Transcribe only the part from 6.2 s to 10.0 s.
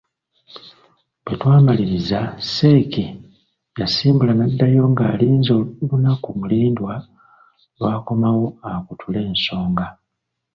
mulindwa lw'akomawo akutule ensonga.